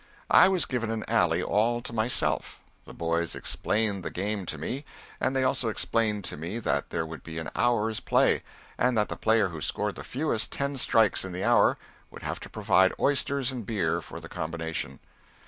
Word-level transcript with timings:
I 0.31 0.47
was 0.47 0.65
given 0.65 0.89
an 0.89 1.07
alley 1.07 1.43
all 1.43 1.79
to 1.81 1.93
myself. 1.93 2.59
The 2.85 2.93
boys 2.95 3.35
explained 3.35 4.03
the 4.03 4.09
game 4.09 4.47
to 4.47 4.57
me, 4.57 4.83
and 5.19 5.35
they 5.35 5.43
also 5.43 5.67
explained 5.69 6.23
to 6.23 6.37
me 6.37 6.57
that 6.57 6.89
there 6.89 7.05
would 7.05 7.21
be 7.21 7.37
an 7.37 7.51
hour's 7.55 7.99
play, 7.99 8.41
and 8.79 8.97
that 8.97 9.09
the 9.09 9.15
player 9.15 9.49
who 9.49 9.61
scored 9.61 9.93
the 9.93 10.03
fewest 10.03 10.51
ten 10.51 10.75
strikes 10.77 11.23
in 11.23 11.33
the 11.33 11.43
hour 11.43 11.77
would 12.09 12.23
have 12.23 12.39
to 12.39 12.49
provide 12.49 12.95
oysters 12.99 13.51
and 13.51 13.63
beer 13.67 14.01
for 14.01 14.19
the 14.19 14.27
combination. 14.27 14.97